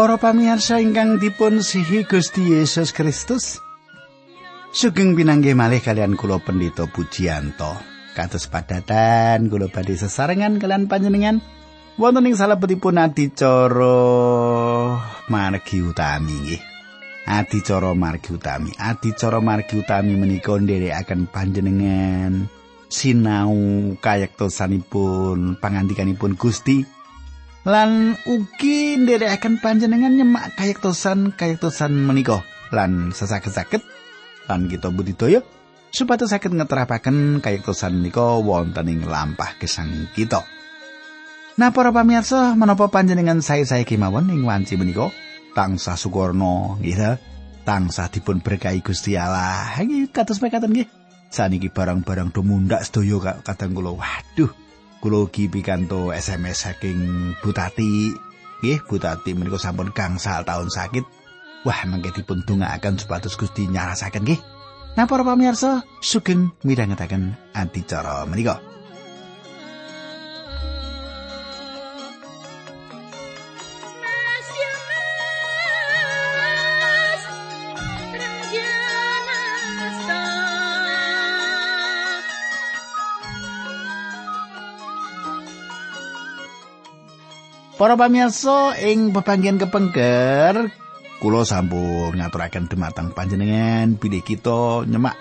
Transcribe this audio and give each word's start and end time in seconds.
Para 0.00 0.16
pamirsa 0.16 0.80
ingkang 0.80 1.20
dipun 1.20 1.60
sihi 1.60 2.08
Gusti 2.08 2.56
Yesus 2.56 2.88
Kristus. 2.88 3.60
Sugeng 4.72 5.12
pinanggih 5.12 5.52
malih 5.52 5.84
kalian 5.84 6.16
kula 6.16 6.40
Pendeta 6.40 6.88
Pujianto. 6.88 7.76
Kados 8.16 8.48
padatan 8.48 9.52
kula 9.52 9.68
badhe 9.68 10.00
sesarengan 10.00 10.56
kalian 10.56 10.88
panjenengan 10.88 11.44
wonten 12.00 12.32
ing 12.32 12.32
salebetipun 12.32 12.96
adicara 12.96 14.00
margi 15.28 15.84
utami 15.84 16.32
nggih. 16.48 16.62
Adicara 17.28 17.92
margi 17.92 18.32
utami. 18.32 18.72
Adicara 18.80 19.44
margi 19.44 19.84
utami 19.84 20.16
menika 20.16 20.56
nderekaken 20.56 21.28
panjenengan 21.28 22.48
sinau 22.88 23.52
kayektosanipun 24.00 25.60
pangandikanipun 25.60 26.40
Gusti 26.40 26.88
lan 27.68 28.16
ugi 28.24 28.96
nderekaken 28.96 29.60
panjenengan 29.60 30.16
nyemak 30.16 30.56
kayektosan 30.56 31.36
kayektosan 31.36 31.92
menika 31.92 32.40
lan 32.72 33.12
sesaged-saged 33.12 33.84
lan 34.48 34.64
kita 34.64 34.88
budidaya 34.88 35.44
supados 35.92 36.32
saged 36.32 36.56
ngeterapaken 36.56 37.44
kayektosan 37.44 38.00
menika 38.00 38.40
wonten 38.40 38.88
ing 38.88 39.04
lampah 39.04 39.60
gesang 39.60 40.08
kita. 40.16 40.40
Nah 41.60 41.68
para 41.76 41.92
pamirsa 41.92 42.56
menapa 42.56 42.88
panjenengan 42.88 43.44
saya-saya 43.44 43.84
kemawon 43.84 44.32
ing 44.32 44.48
wanci 44.48 44.80
menika 44.80 45.12
tansah 45.52 46.00
sukorno 46.00 46.80
nggih 46.80 46.96
tansah 47.68 48.08
dipun 48.08 48.40
berkahi 48.40 48.80
Gusti 48.80 49.20
Allah. 49.20 49.76
Nggih 49.76 50.08
kados 50.08 50.40
mekaten 50.40 50.72
nggih. 50.72 50.88
Saniki 51.30 51.68
barang-barang 51.70 52.32
do 52.34 52.42
mundak 52.42 52.82
sedaya 52.82 53.38
kadang 53.46 53.70
kula 53.76 53.94
waduh 53.94 54.50
kula 55.00 55.26
ugi 55.26 55.48
pikanto 55.48 56.12
SMS 56.12 56.68
saking 56.68 57.32
Butati. 57.40 58.12
Nggih 58.60 58.84
Butati 58.84 59.32
menika 59.32 59.56
sampun 59.56 59.90
gangsal 59.96 60.44
tahun 60.44 60.68
sakit. 60.68 61.04
Wah 61.64 61.80
mangke 61.88 62.12
dipun 62.12 62.44
dongaaken 62.44 63.00
supados 63.00 63.36
Gusti 63.36 63.68
nyarasaken 63.68 64.24
nggih. 64.24 64.40
Nah 64.96 65.08
para 65.08 65.24
pamirsa? 65.24 65.80
Sugeng 66.04 66.52
midhangetaken 66.64 67.32
anticara 67.56 68.28
menika 68.28 68.60
Para 87.80 87.96
pamirsa 87.96 88.76
ing 88.76 89.08
pepanggihan 89.08 89.56
kepengker 89.56 90.68
kula 91.16 91.48
sampun 91.48 92.12
ngaturaken 92.12 92.68
dumateng 92.68 93.16
panjenengan. 93.16 93.96
Bilih 93.96 94.20
kita 94.20 94.84
nyemak 94.84 95.16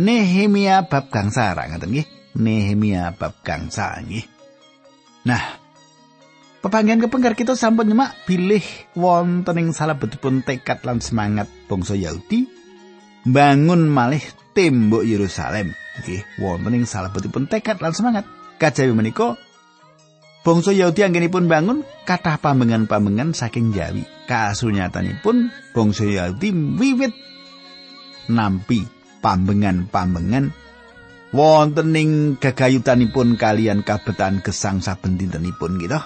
Nehemia 0.00 0.88
bab 0.88 1.12
gangsa 1.12 1.52
ra 1.52 1.68
ngaten 1.68 1.92
nggih? 1.92 2.08
Nehemia 2.40 3.12
bab 3.12 3.44
gangsa 3.44 4.00
nggih. 4.00 4.24
Nah 5.28 5.60
pepanggihan 6.64 7.04
kepengker 7.04 7.36
kita 7.36 7.52
sampun 7.52 7.92
nyemak 7.92 8.16
bilih 8.24 8.64
wonten 8.96 9.60
ing 9.60 9.76
salebetipun 9.76 10.48
tekad 10.48 10.80
lan 10.88 11.04
semangat 11.04 11.52
bangsa 11.68 11.92
Yahudi 12.00 12.48
bangun 13.28 13.92
malih 13.92 14.24
tembok 14.56 15.04
Yerusalem. 15.04 15.76
Nggih 16.00 16.24
wonten 16.40 16.80
ing 16.80 16.88
salebetipun 16.88 17.44
tekad 17.44 17.76
lan 17.84 17.92
semangat. 17.92 18.24
Kajawi 18.56 18.96
menika 18.96 19.36
Bangsa 20.48 20.72
Yahudi 20.72 21.04
anggenipun 21.04 21.44
bangun 21.44 21.84
kathah 22.08 22.40
pambengan-pambengan 22.40 23.36
saking 23.36 23.76
Jawi. 23.76 24.08
Kasunyatanipun 24.24 25.52
bangsa 25.76 26.08
Yahudi 26.08 26.56
wiwit 26.80 27.12
nampi 28.32 28.88
pambengan-pambengan 29.20 30.48
wonten 31.36 31.92
ing 31.92 32.40
gagayutanipun 32.40 33.36
kalian 33.36 33.84
kabetan 33.84 34.40
gesang 34.40 34.80
saben 34.80 35.20
dintenipun 35.20 35.76
gitu. 35.84 36.00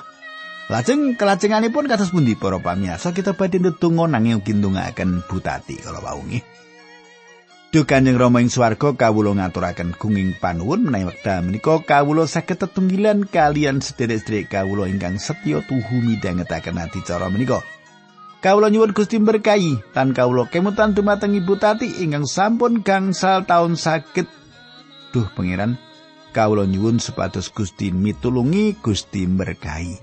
Lajeng 0.67 1.15
kelajenganipun 1.15 1.87
kados 1.87 2.11
pundi 2.11 2.35
para 2.35 2.59
pamirsa 2.59 3.15
kita 3.15 3.39
badhe 3.39 3.63
ndedonga 3.63 4.11
nanging 4.11 4.43
ugi 4.43 4.59
ndongaaken 4.59 5.23
butati 5.31 5.79
kala 5.79 6.03
wau 6.03 6.19
nggih. 6.19 6.43
Duh 7.73 7.89
Kanjeng 7.89 8.21
Rama 8.21 8.45
ing 8.45 8.53
swarga 8.53 8.93
kawula 8.93 9.33
ngaturaken 9.33 9.97
gunging 9.97 10.37
panuwun 10.37 10.85
menawi 10.85 11.09
wekdal 11.09 11.41
menika 11.41 11.81
kawula 11.81 12.29
saged 12.29 12.61
tetunggilan 12.61 13.25
kalian 13.25 13.81
sederek-sederek 13.81 14.53
kawula 14.53 14.93
ingkang 14.93 15.17
setya 15.17 15.65
tuhu 15.65 16.05
midhangetaken 16.05 16.77
ati 16.77 17.01
menika. 17.33 17.65
Kawula 18.45 18.69
nyuwun 18.69 18.93
Gusti 18.93 19.17
berkahi 19.17 19.81
lan 19.97 20.13
kawula 20.13 20.53
kemutan 20.53 20.93
dumateng 20.93 21.33
Ibu 21.33 21.57
Tati 21.57 22.05
ingkang 22.05 22.29
sampun 22.29 22.85
gangsal 22.85 23.49
taun 23.49 23.81
sakit. 23.81 24.29
Duh 25.17 25.33
pangeran, 25.33 25.81
kawula 26.37 26.69
nyuwun 26.69 27.01
supados 27.01 27.49
Gusti 27.49 27.89
mitulungi 27.89 28.77
Gusti 28.85 29.25
berkahi. 29.25 29.97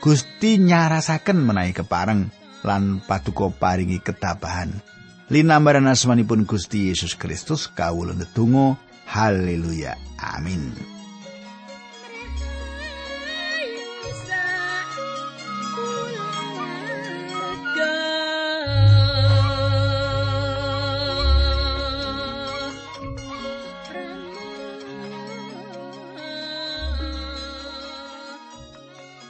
Gusti 0.00 0.56
nyarasaken 0.56 1.36
menawi 1.44 1.76
kepareng 1.76 2.32
lan 2.64 3.04
paduka 3.04 3.52
paringi 3.52 4.00
ketabahan. 4.00 4.99
Linambaran 5.30 5.86
asmanipun 5.86 6.42
Gusti 6.42 6.90
Yesus 6.90 7.14
Kristus 7.14 7.70
kawula 7.70 8.18
ndedonga 8.18 8.74
haleluya 9.06 9.94
amin 10.18 10.74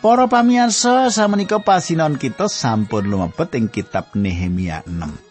Para 0.00 0.24
pamirsa 0.32 1.12
samenika 1.12 1.60
pasinon 1.60 2.16
kita 2.16 2.48
sampun 2.48 3.04
lumebet 3.04 3.52
ing 3.52 3.68
kitab 3.68 4.08
Nehemia 4.16 4.80
6. 4.88 5.29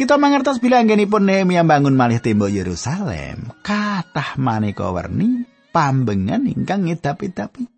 Kita 0.00 0.16
mangertos 0.16 0.64
anggenipun 0.64 1.28
Nehemia 1.28 1.60
bangun 1.60 1.92
malih 1.92 2.24
tembok 2.24 2.48
Yerusalem, 2.48 3.52
kathah 3.60 4.32
maneka 4.40 4.88
werni 4.96 5.44
pambengan 5.76 6.48
ingkang 6.48 6.88
ngedap-edapi. 6.88 7.68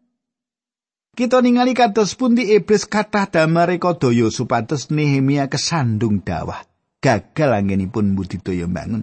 Kita 1.19 1.43
ningali 1.43 1.75
kados 1.75 2.15
pundi 2.15 2.55
iblis 2.55 2.87
kathah 2.87 3.27
damareka 3.27 3.99
daya 3.99 4.31
supados 4.31 4.95
Nehemia 4.95 5.51
kesandung 5.51 6.23
dawah, 6.23 6.63
gagal 7.03 7.59
anggenipun 7.59 8.15
budidaya 8.15 8.71
bangun. 8.71 9.03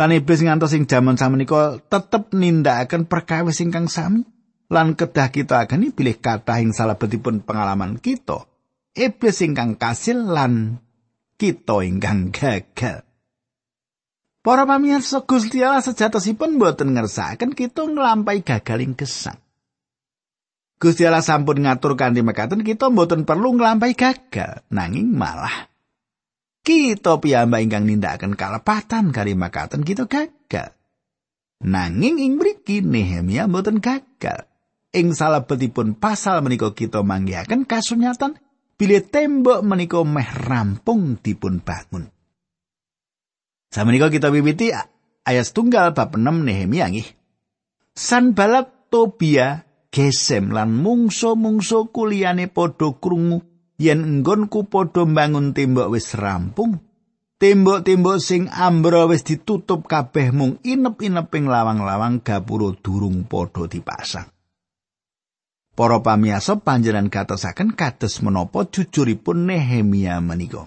Lan 0.00 0.10
iblis 0.16 0.40
ngantos 0.40 0.72
ing 0.72 0.88
jaman 0.88 1.20
samenika 1.20 1.76
tetep 1.92 2.32
nindakaken 2.32 3.04
perkawis 3.04 3.60
ingkang 3.60 3.92
sami 3.92 4.24
lan 4.72 4.96
kedah 4.96 5.28
kita 5.28 5.60
ageni 5.60 5.92
bilih 5.92 6.24
kathah 6.24 6.64
ing 6.64 6.72
salebetipun 6.72 7.44
pengalaman 7.44 8.00
kita. 8.00 8.48
Iblis 8.96 9.44
ingkang 9.44 9.76
kasil 9.76 10.24
lan 10.24 10.87
kita 11.38 11.86
ingkang 11.86 12.34
gagal. 12.34 13.06
Para 14.42 14.66
pamirsa 14.66 15.22
Gusti 15.22 15.62
Allah 15.62 15.80
sejatosipun 15.80 16.58
boten 16.58 16.92
ngersakaken 16.92 17.54
kita 17.54 17.86
nglampahi 17.86 18.42
gagal 18.42 18.78
ing 18.82 18.92
gesang. 18.98 19.38
Gusti 20.78 21.06
Allah 21.06 21.22
sampun 21.22 21.62
ngatur 21.62 21.94
kanthi 21.94 22.22
mekaten 22.22 22.62
kita 22.66 22.90
mboten 22.90 23.22
perlu 23.22 23.54
nglampahi 23.54 23.94
gagal, 23.94 24.62
nanging 24.70 25.10
malah 25.14 25.68
kita 26.68 27.16
piyambak 27.16 27.64
ingkang 27.64 27.88
nindakaken 27.88 28.36
kalepatan 28.36 29.08
kali 29.08 29.32
makaten 29.32 29.88
kita 29.88 30.04
gagal. 30.04 30.76
Nanging 31.64 32.20
ing 32.20 32.36
mriki 32.36 32.84
Nehemia 32.84 33.48
mboten 33.48 33.80
gagal. 33.80 34.44
Ing 34.92 35.16
salebetipun 35.16 35.96
pasal 35.96 36.44
menika 36.44 36.76
kita 36.76 37.00
manggihaken 37.00 37.64
kasunyatan 37.64 38.36
bilih 38.78 39.02
tembok 39.10 39.60
menika 39.66 40.00
meh 40.06 40.30
rampung 40.46 41.18
dipun 41.18 41.58
bangun. 41.60 42.06
Samenika 43.68 44.08
kita 44.08 44.30
wiwiti 44.32 44.72
ayat 45.26 45.46
tunggal 45.52 45.92
bab 45.92 46.14
6 46.16 46.24
Nehemia 46.46 46.88
nggih. 46.88 47.10
Sanbalat 47.92 48.88
Tobia 48.88 49.68
Gesem 49.88 50.52
lan 50.52 50.76
mungso-mungso 50.78 51.88
kuliyane 51.88 52.52
padha 52.52 52.92
krungu 52.96 53.40
yen 53.80 54.04
enggonku 54.04 54.68
padha 54.68 55.04
bangun 55.04 55.56
tembok 55.56 55.88
wis 55.92 56.14
rampung. 56.14 56.78
Tembok-tembok 57.38 58.18
sing 58.18 58.50
ambra 58.50 59.06
wis 59.06 59.22
ditutup 59.22 59.86
kabeh 59.86 60.34
mung 60.34 60.58
inep-ineping 60.66 61.46
lawang-lawang 61.46 62.20
gapura 62.20 62.74
durung 62.78 63.24
padha 63.30 63.70
dipasang. 63.70 64.37
Para 65.78 66.02
pamiyasa 66.02 66.58
panjenengan 66.58 67.06
katosaken 67.06 67.78
kados 67.78 68.18
menapa 68.18 68.66
jujuripun 68.66 69.46
Nehemia 69.46 70.18
menika. 70.18 70.66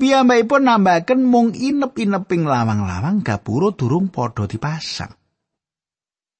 Piyambakipun 0.00 0.64
nambahaken 0.64 1.20
mung 1.20 1.52
inep-ineping 1.52 2.48
lawang-lawang 2.48 3.20
gapura 3.20 3.76
durung 3.76 4.08
padha 4.08 4.48
dipasang. 4.48 5.12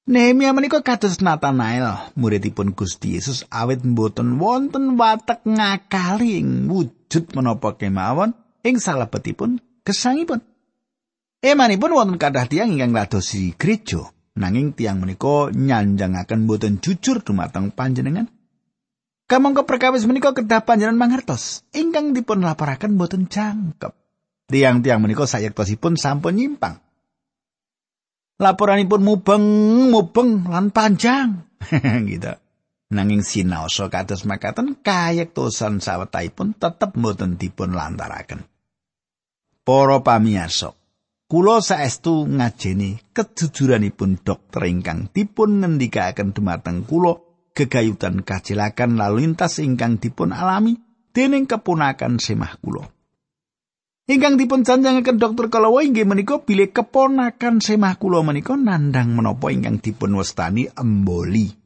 Nehemia 0.09 0.57
menika 0.57 0.81
kados 0.81 1.21
Nathanael, 1.21 2.17
muridipun 2.17 2.73
Gusti 2.73 3.21
Yesus 3.21 3.45
awit 3.53 3.85
mboten 3.85 4.41
wonten 4.41 4.97
watek 4.97 5.45
ngakali 5.45 6.41
ing 6.41 6.73
wujud 6.73 7.37
menapa 7.37 7.77
kemawon 7.77 8.33
ing 8.65 8.81
salebetipun 8.81 9.61
gesangipun. 9.85 10.41
Emanipun 11.45 11.93
wonten 11.93 12.17
kathah 12.17 12.49
tiyang 12.49 12.73
ingkang 12.73 12.97
ngladosi 12.97 13.53
gereja, 13.61 14.09
nanging 14.37 14.77
tiyang 14.77 15.03
menika 15.03 15.51
nyanjangaken 15.51 16.47
mboten 16.47 16.79
jujur 16.79 17.25
dumateng 17.25 17.75
panjenengan. 17.75 18.31
Kamangka 19.31 19.63
perkawis 19.63 20.07
menika 20.11 20.35
kedah 20.35 20.67
panjenengan 20.67 20.99
mangertos, 20.99 21.63
ingkang 21.71 22.13
dipun 22.13 22.43
laporaken 22.43 22.99
mboten 22.99 23.31
jangkep. 23.31 23.95
Tiang-tiang 24.51 24.99
menika 24.99 25.31
sayektosipun 25.31 25.95
sampun 25.95 26.35
nyimpang. 26.35 26.83
laporanipun 28.41 29.05
mubeng 29.05 29.45
mubeng 29.93 30.49
lan 30.49 30.73
panjang 30.73 31.45
gitu 32.11 32.33
nanging 32.91 33.21
sinaosa 33.21 33.93
kados 33.93 34.25
makaten 34.25 34.81
kayektosan 34.81 35.85
sawetahipun 35.85 36.57
tetep 36.57 36.97
mboten 36.97 37.37
dipun 37.37 37.77
lantaraken 37.77 38.49
para 39.63 40.01
pamirsa 40.01 40.73
kula 41.31 41.63
saestu 41.63 42.27
ngajeni 42.27 43.15
kejujuranipun 43.15 44.19
dokter 44.27 44.67
ingkang 44.67 45.15
dipun 45.15 45.63
ngendikaken 45.63 46.35
dumateng 46.35 46.83
kula 46.83 47.23
gegayutan 47.55 48.27
kacilakan 48.27 48.99
lalu 48.99 49.31
lintas 49.31 49.63
ingkang 49.63 50.03
dipun 50.03 50.35
alami 50.35 50.75
dening 51.15 51.47
kepunakan 51.47 52.19
semah 52.19 52.59
kula 52.59 52.91
Ingkang 54.11 54.43
dipun 54.43 54.67
janjangaken 54.67 55.23
dokter 55.23 55.47
kalawa 55.47 55.87
inggih 55.87 56.03
menika 56.03 56.43
bilih 56.43 56.75
keponakan 56.75 57.63
semah 57.63 57.95
kula 57.95 58.27
menika 58.27 58.59
nandang 58.59 59.15
menapa 59.15 59.55
ingkang 59.55 59.79
dipun 59.79 60.19
wastani 60.19 60.67
emboli. 60.67 61.60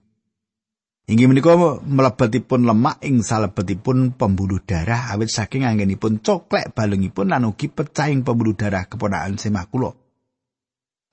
Inggih 1.05 1.29
menika 1.29 1.53
mlebetipun 1.85 2.65
lemak 2.65 3.05
ing 3.05 3.21
salebetipun 3.21 4.17
pembuluh 4.17 4.65
darah 4.65 5.13
awit 5.13 5.29
saking 5.29 5.69
anggenipun 5.69 6.25
coklek 6.25 6.73
balungipun 6.73 7.29
lan 7.29 7.45
ugi 7.45 7.69
pecahing 7.69 8.25
pembuluh 8.25 8.57
darah 8.57 8.89
keponakan 8.89 9.37
semah 9.37 9.69
kula. 9.69 9.93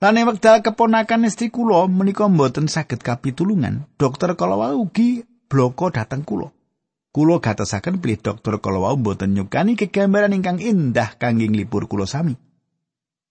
Lan 0.00 0.16
ing 0.16 0.24
wekdal 0.32 0.64
keponakan 0.64 1.28
istri 1.28 1.52
kula 1.52 1.84
menika 1.92 2.24
mboten 2.24 2.72
saged 2.72 3.04
kapitulungan, 3.04 3.84
dokter 4.00 4.32
kalawa 4.32 4.72
ugi 4.72 5.28
bloko 5.52 5.92
dhateng 5.92 6.24
kula. 6.24 6.48
Kulo 7.12 7.44
gatosaken 7.44 8.00
pilih 8.00 8.16
dokter 8.16 8.56
kalau 8.64 8.88
wau 8.88 8.96
mboten 8.96 9.36
nyukani 9.36 9.76
kegambaran 9.76 10.32
ingkang 10.32 10.56
indah 10.56 11.20
kangge 11.20 11.44
nglipur 11.44 11.84
kulo 11.84 12.08
sami. 12.08 12.40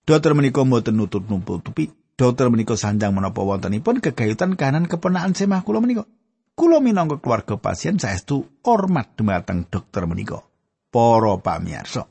Dokter 0.06 0.38
menika 0.38 0.62
mboten 0.62 0.94
nutut 0.94 1.26
nutupi. 1.26 1.90
Dokter 2.14 2.54
menika 2.54 2.78
sanjang 2.78 3.18
menapa 3.18 3.42
wontenipun 3.42 3.98
kegayutan 3.98 4.54
kanan 4.54 4.86
kepenaan 4.86 5.34
semah 5.34 5.66
kulo 5.66 5.82
menika. 5.82 6.06
Kulo 6.58 6.84
minangka 6.84 7.18
keluarga 7.18 7.58
pasien 7.58 7.98
saestu 7.98 8.62
hormat 8.66 9.18
dumateng 9.18 9.66
dokter 9.68 10.06
menika. 10.06 10.44
Para 10.92 11.40
pamirsa. 11.40 12.04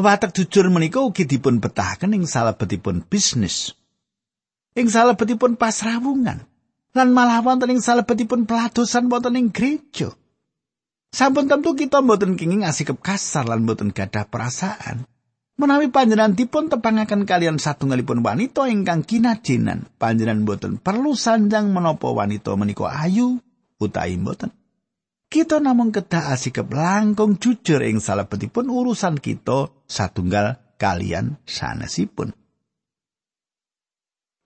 Watak 0.00 0.34
jujur 0.34 0.72
menika 0.72 1.04
ugi 1.04 1.28
dipun 1.28 1.62
betahaken 1.62 2.16
ing 2.16 2.24
salebetipun 2.26 3.06
bisnis. 3.06 3.76
Ing 4.74 4.90
salebetipun 4.90 5.54
pasrawungan. 5.54 6.50
lan 6.90 7.14
malah 7.14 7.42
wonten 7.42 7.70
ing 7.70 7.80
salebetipun 7.82 8.50
peladosan 8.50 9.06
wonten 9.06 9.38
ing 9.38 9.54
gereja. 9.54 10.10
Sampun 11.10 11.50
tentu 11.50 11.74
kita 11.74 12.02
mboten 12.02 12.38
kenging 12.38 12.62
asikep 12.62 12.98
kasar 13.02 13.46
lan 13.46 13.66
mboten 13.66 13.90
gadah 13.90 14.26
perasaan. 14.30 15.06
Menawi 15.60 15.92
panjenengan 15.92 16.32
dipun 16.32 16.72
tepangaken 16.72 17.28
kalian 17.28 17.60
satunggalipun 17.60 18.24
wanita 18.24 18.64
ingkang 18.72 19.04
kinajenan, 19.04 19.92
panjenengan 20.00 20.48
mboten 20.48 20.80
perlu 20.80 21.12
sanjang 21.12 21.68
menapa 21.68 22.08
wanita 22.08 22.56
menika 22.56 22.88
ayu 22.88 23.36
utawi 23.76 24.16
mboten. 24.16 24.56
Kita 25.28 25.60
namung 25.60 25.92
kedah 25.92 26.32
asikep 26.32 26.64
langkung 26.72 27.36
jujur 27.36 27.84
ing 27.84 28.00
salebetipun 28.00 28.72
urusan 28.72 29.20
kita 29.20 29.68
satunggal 29.84 30.56
kalian 30.80 31.36
sanesipun. 31.44 32.32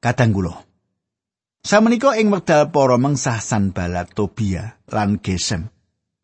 Kadang 0.02 0.34
kula 0.34 0.66
Samenika 1.62 2.19
ing 2.19 2.28
wekdal 2.34 2.75
para 2.75 2.99
mengsah 2.99 3.38
Sanbalat 3.38 4.12
Tobia 4.12 4.82
lan 4.90 5.22
Gesem. 5.22 5.70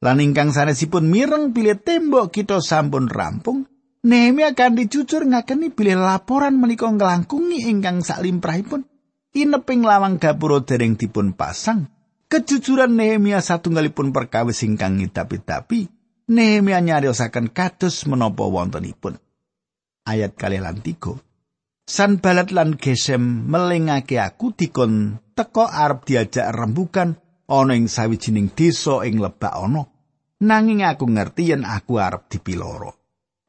Lan 0.02 0.18
ingkang 0.18 0.50
sanesipun 0.50 1.06
mireng 1.06 1.54
bilih 1.54 1.78
tembok 1.78 2.34
kita 2.34 2.58
sampun 2.58 3.06
rampung, 3.06 3.69
Nehemia 4.00 4.56
kanthi 4.56 4.88
jujur 4.88 5.28
ngakeni 5.28 5.76
bilih 5.76 6.00
laporan 6.00 6.56
menika 6.56 6.88
nglangkungi 6.88 7.68
ingkang 7.68 8.00
saklimprahipun. 8.00 8.88
Ineping 9.36 9.84
lawang 9.84 10.16
gapura 10.16 10.64
dereng 10.64 10.96
dipun 10.96 11.36
pasang. 11.36 11.92
Kejujuran 12.32 12.96
Nehemia 12.96 13.44
satunggalipun 13.44 14.14
perkawis 14.14 14.62
ingkang 14.64 15.02
ngidapi-dapi, 15.02 15.90
Nehemia 16.30 16.78
nyariosaken 16.78 17.50
kados 17.50 18.06
menapa 18.06 18.46
wontenipun. 18.46 19.18
Ayat 20.06 20.38
kali 20.38 20.62
lan 20.62 20.78
tiga. 20.80 21.18
Sanbalat 21.90 22.54
lan 22.54 22.78
Gesem 22.78 23.50
melingake 23.50 24.22
aku 24.22 24.54
dikon 24.54 25.18
teka 25.34 25.66
arep 25.66 26.06
diajak 26.06 26.46
rembukan 26.54 27.18
ana 27.50 27.74
ing 27.74 27.90
sawijining 27.90 28.54
desa 28.54 29.02
ing 29.02 29.18
lebak 29.18 29.50
ana 29.50 29.90
nanging 30.38 30.86
aku 30.86 31.10
ngerti 31.10 31.50
yen 31.50 31.66
aku 31.66 31.98
arep 31.98 32.30
dipiloro 32.30 32.99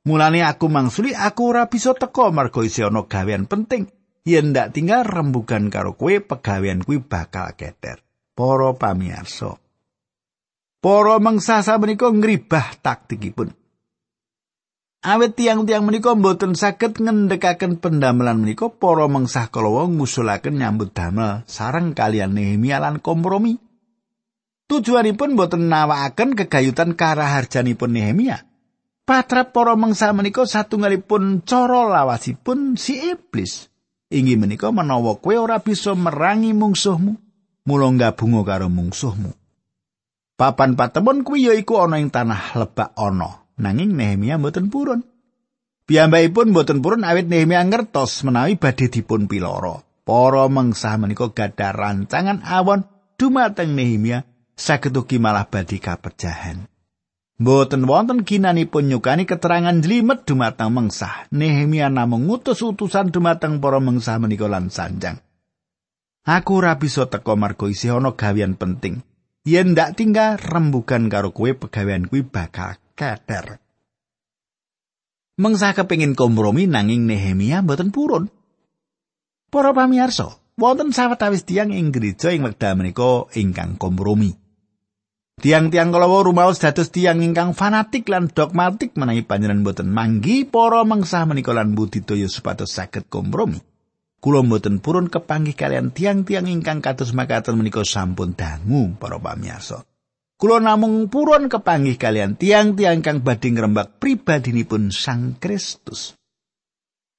mulane 0.05 0.41
aku 0.41 0.65
mangsuli 0.71 1.13
aku 1.13 1.53
ora 1.53 1.69
bisa 1.69 1.93
teka 1.93 2.33
marga 2.33 2.61
isih 2.65 2.89
ana 2.89 3.05
gawean 3.05 3.45
penting 3.45 3.89
yen 4.25 4.53
ndak 4.53 4.73
tinggal 4.73 5.05
rembukan 5.05 5.69
karo 5.69 5.93
kowe 5.93 6.13
pegawean 6.21 6.81
kuwi 6.81 7.01
bakal 7.01 7.53
keter 7.53 8.01
para 8.33 8.73
pamirsa 8.73 9.57
para 10.81 11.15
mangsa 11.21 11.61
menika 11.77 12.09
ngribah 12.09 12.81
taktikipun 12.81 13.53
Awet 15.01 15.33
tiang-tiang 15.33 15.81
menika 15.81 16.13
mboten 16.13 16.53
saged 16.53 17.01
ngendhekaken 17.01 17.81
pendamelan 17.81 18.45
menika 18.45 18.69
para 18.69 19.09
mengsah 19.09 19.49
kalawa 19.49 19.89
ngusulaken 19.89 20.61
nyambut 20.61 20.93
damel 20.93 21.41
sareng 21.49 21.97
kalian 21.97 22.37
Nehemia 22.37 22.77
lan 22.77 23.01
kompromi. 23.01 23.57
Tujuanipun 24.69 25.33
mboten 25.33 25.73
nawakaken 25.73 26.37
kegayutan 26.37 26.93
karaharjanipun 26.93 27.97
Nehemia. 27.97 28.45
Patrap 29.11 29.51
para 29.51 29.75
mengsah 29.75 30.15
menika 30.15 30.47
satunggalipun 30.47 31.43
cara 31.43 31.83
lawasipun 31.83 32.79
si 32.79 32.95
iblis. 33.11 33.67
Inggih 34.07 34.39
menika 34.39 34.71
menawa 34.71 35.19
kowe 35.19 35.35
ora 35.35 35.59
bisa 35.59 35.91
merangi 35.99 36.55
mungsuhmu, 36.55 37.19
mula 37.67 37.91
gabungo 37.99 38.47
karo 38.47 38.71
mungsuhmu. 38.71 39.35
Papan 40.39 40.79
patemon 40.79 41.27
kuwi 41.27 41.51
yaiku 41.51 41.83
ana 41.83 41.99
ing 41.99 42.07
tanah 42.07 42.55
lebak 42.55 42.95
ana. 42.95 43.43
nanging 43.59 43.99
Nehemia 43.99 44.39
mboten 44.39 44.71
purun. 44.71 45.03
Piyambakipun 45.91 46.55
mboten 46.55 46.79
purun 46.79 47.03
awit 47.03 47.27
Nehemia 47.27 47.67
ngertos 47.67 48.23
menawi 48.23 48.55
badhe 48.55 48.87
dipun 48.87 49.27
piloro. 49.27 49.83
Para 50.07 50.47
mengsah 50.47 50.95
menika 50.95 51.27
gadah 51.35 51.75
rancangan 51.75 52.47
awon 52.47 52.87
dumateng 53.19 53.75
Nehemia 53.75 54.23
saged 54.55 54.95
malah 55.19 55.51
badhe 55.51 55.83
kapejahan. 55.83 56.70
Mboten 57.41 57.89
wonten 57.89 58.21
kinanipun 58.21 58.85
nyukani 58.85 59.25
keterangan 59.25 59.81
jlimet 59.81 60.29
dumateng 60.29 60.77
mengsah. 60.77 61.25
Nehemia 61.33 61.89
namung 61.89 62.29
ngutus 62.29 62.61
utusan 62.61 63.09
dumateng 63.09 63.57
para 63.57 63.81
mengsah 63.81 64.21
menika 64.21 64.45
lan 64.45 64.69
sanjang. 64.69 65.17
Aku 66.21 66.61
ora 66.61 66.77
bisa 66.77 67.09
teka 67.09 67.33
marga 67.33 67.65
isih 67.65 67.97
ana 67.97 68.13
gawean 68.13 68.53
penting. 68.53 69.01
Yen 69.41 69.73
ndak 69.73 69.97
tinggal 69.97 70.37
rembugan 70.37 71.09
karo 71.09 71.33
kowe 71.33 71.49
pegawean 71.49 72.05
kuwi 72.05 72.21
bakal 72.21 72.77
kader. 72.93 73.57
Mengsa 75.41 75.73
kepingin 75.73 76.13
kompromi 76.13 76.69
nanging 76.69 77.09
Nehemia 77.09 77.65
mboten 77.65 77.89
purun. 77.89 78.29
Para 79.49 79.73
pamirsa, 79.73 80.37
wonten 80.61 80.93
sawetawis 80.93 81.41
tiang 81.49 81.73
ing 81.73 81.89
gereja 81.89 82.29
ing 82.29 82.45
wekdal 82.45 82.77
menika 82.77 83.25
ingkang 83.33 83.81
kompromi. 83.81 84.40
Tiang-tiang 85.41 85.89
kalawa 85.89 86.21
rumaos 86.21 86.61
dados 86.61 86.93
tiang 86.93 87.17
ingkang 87.25 87.57
fanatik 87.57 88.05
lan 88.13 88.29
dogmatik 88.29 88.93
menawi 88.93 89.25
panjenengan 89.25 89.65
boten 89.65 89.89
manggi 89.89 90.45
para 90.45 90.85
mangsa 90.85 91.25
menika 91.25 91.49
lan 91.49 91.73
budidaya 91.73 92.29
supados 92.29 92.69
saged 92.69 93.09
kompromi. 93.09 93.57
Kula 94.21 94.45
mboten 94.45 94.85
purun 94.85 95.09
kepanggih 95.09 95.57
kalian 95.57 95.97
tiang-tiang 95.97 96.45
ingkang 96.45 96.77
kados 96.85 97.17
makaten 97.17 97.57
menika 97.57 97.81
sampun 97.81 98.37
dangu 98.37 98.93
para 99.01 99.17
pamirsa. 99.17 99.81
Kulo 100.37 100.61
namung 100.61 101.09
purun 101.09 101.49
kepanggih 101.49 101.97
kalian 101.97 102.37
tiang-tiang 102.37 103.01
kang 103.01 103.25
badhe 103.25 103.49
ngrembak 103.49 103.97
pribadinipun 103.97 104.93
Sang 104.93 105.41
Kristus. 105.41 106.13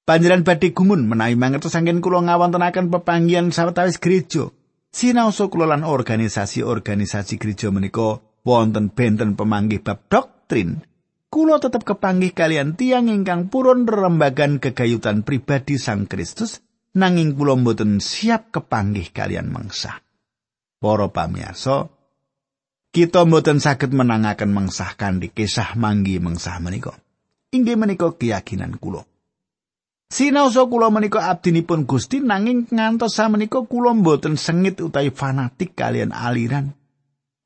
Panjenengan 0.07 0.47
badhe 0.47 0.71
gumun 0.71 1.11
menawi 1.11 1.35
mangertos 1.35 1.75
anggen 1.75 1.99
kula 1.99 2.23
ngawontenaken 2.23 2.87
pepanggihan 2.87 3.50
sawetawis 3.50 3.99
gereja. 3.99 4.55
Sinaosa 4.93 5.49
kula 5.49 5.73
organisasi-organisasi 5.73 7.41
gereja 7.41 7.73
menika 7.73 8.21
wonten 8.45 8.93
benten 8.93 9.41
pemanggih 9.41 9.81
bab 9.81 10.05
doktrin. 10.13 10.85
Kulo 11.33 11.57
tetep 11.57 11.89
kepanggih 11.89 12.37
kalian 12.37 12.77
tiang 12.77 13.09
ingkang 13.09 13.49
purun 13.49 13.89
rerembagan 13.89 14.61
kegayutan 14.61 15.25
pribadi 15.25 15.81
Sang 15.81 16.05
Kristus 16.05 16.61
nanging 16.93 17.33
kula 17.33 17.57
mboten 17.57 18.05
siap 18.05 18.53
kepanggih 18.53 19.09
kalian 19.17 19.49
mengsah. 19.49 19.97
Para 20.77 21.09
pamirsa, 21.09 21.89
kita 22.93 23.25
mboten 23.25 23.65
saged 23.65 23.97
menangaken 23.97 24.53
mengsah 24.53 24.93
kanthi 25.01 25.33
kisah 25.33 25.73
manggi 25.73 26.21
mengsah 26.21 26.61
menika. 26.61 26.93
Inggih 27.49 27.81
menika 27.81 28.13
keyakinan 28.13 28.77
kula. 28.77 29.09
Sinaosa 30.12 30.69
kula 30.69 30.92
menika 30.92 31.25
abdinipun 31.25 31.88
Gusti 31.88 32.21
nanging 32.21 32.69
ngantos 32.69 33.16
samenika 33.16 33.64
kula 33.64 33.97
mboten 33.97 34.37
sengit 34.37 34.85
utawi 34.85 35.09
fanatik 35.09 35.73
kalian 35.73 36.12
aliran 36.12 36.76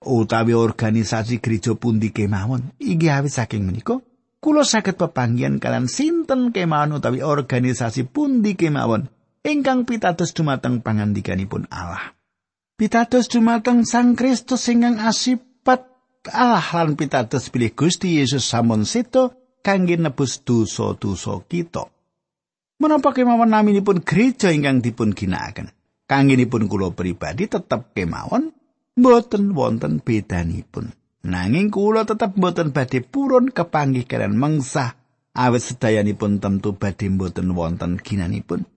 utawi 0.03 0.51
organisasi 0.51 1.39
gereja 1.39 1.79
pundi 1.79 2.11
kemawon. 2.11 2.75
Inggih 2.83 3.15
awit 3.15 3.31
saking 3.31 3.71
menika 3.71 4.03
kula 4.43 4.67
saged 4.67 4.99
pepanggihan 4.99 5.63
kalian 5.63 5.87
sinten 5.87 6.51
kemawon 6.51 6.99
utawi 6.99 7.23
organisasi 7.23 8.03
pundi 8.11 8.59
kemawon 8.59 9.07
ingkang 9.47 9.87
pitados 9.87 10.35
dumateng 10.35 10.83
pangandikanipun 10.83 11.71
Allah. 11.71 12.19
Pitados 12.75 13.31
dumateng 13.31 13.87
Sang 13.87 14.19
Kristus 14.19 14.67
ingkang 14.67 14.99
asipat 14.99 15.87
Allah 16.35 16.67
lan 16.75 16.99
pitados 16.99 17.47
pilih 17.47 17.71
Gusti 17.79 18.19
Yesus 18.19 18.43
sampun 18.43 18.83
seto 18.83 19.55
kangge 19.63 19.95
nebus 19.95 20.43
dosa-dosa 20.43 21.47
kita. 21.47 21.95
Menapa 22.77 23.17
kemawon 23.17 23.49
naminipun 23.49 24.05
gereja 24.05 24.53
ingkang 24.53 24.85
dipun 24.85 25.17
ginakaken? 25.17 25.73
Kanginipun 26.05 26.69
kula 26.69 26.93
pribadi 26.93 27.49
tetep 27.49 27.97
kemawon 27.97 28.53
boten 28.93 29.57
wonten 29.57 30.05
bedanipun. 30.05 30.93
Nanging 31.25 31.73
kula 31.73 32.05
tetep 32.05 32.37
boten 32.37 32.77
badhe 32.77 33.01
purun 33.01 33.49
kepanggih 33.49 34.05
kalian 34.05 34.37
mengsah 34.37 34.93
awet 35.33 35.65
sedayanipun 35.65 36.37
tentu 36.37 36.77
badhe 36.77 37.09
boten 37.09 37.57
wonten 37.57 37.97
ginanipun. 37.97 38.69